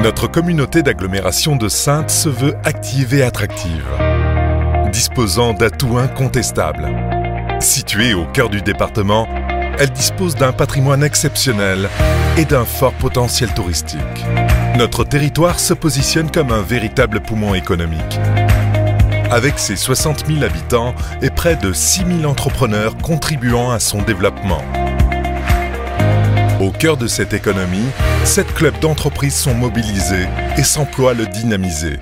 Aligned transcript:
Notre 0.00 0.28
communauté 0.28 0.82
d'agglomération 0.82 1.56
de 1.56 1.68
Sainte 1.68 2.10
se 2.10 2.28
veut 2.28 2.54
active 2.62 3.14
et 3.14 3.24
attractive, 3.24 3.84
disposant 4.92 5.54
d'atouts 5.54 5.98
incontestables. 5.98 6.88
Située 7.58 8.14
au 8.14 8.24
cœur 8.26 8.48
du 8.48 8.62
département, 8.62 9.26
elle 9.76 9.90
dispose 9.90 10.36
d'un 10.36 10.52
patrimoine 10.52 11.02
exceptionnel 11.02 11.88
et 12.36 12.44
d'un 12.44 12.64
fort 12.64 12.92
potentiel 12.92 13.52
touristique. 13.54 13.98
Notre 14.76 15.02
territoire 15.02 15.58
se 15.58 15.74
positionne 15.74 16.30
comme 16.30 16.52
un 16.52 16.62
véritable 16.62 17.18
poumon 17.20 17.54
économique. 17.54 18.20
Avec 19.32 19.58
ses 19.58 19.74
60 19.74 20.26
000 20.28 20.44
habitants 20.44 20.94
et 21.22 21.30
près 21.30 21.56
de 21.56 21.72
6 21.72 22.04
000 22.20 22.30
entrepreneurs 22.30 22.96
contribuant 22.98 23.72
à 23.72 23.80
son 23.80 24.00
développement. 24.02 24.62
Au 26.60 26.72
cœur 26.72 26.96
de 26.96 27.06
cette 27.06 27.34
économie, 27.34 27.86
sept 28.24 28.52
clubs 28.52 28.78
d'entreprises 28.80 29.36
sont 29.36 29.54
mobilisés 29.54 30.26
et 30.56 30.64
s'emploient 30.64 31.12
à 31.12 31.14
le 31.14 31.26
dynamiser. 31.26 32.00